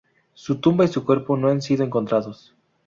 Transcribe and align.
Su 0.33 0.55
tumba 0.59 0.83
y 0.83 0.87
su 0.87 1.05
cuerpo 1.05 1.37
no 1.37 1.49
han 1.49 1.61
sido 1.61 1.83
encontrados. 1.85 2.55